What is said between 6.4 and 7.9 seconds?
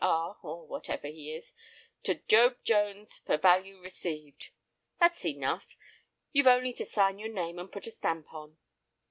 only to sign your name and put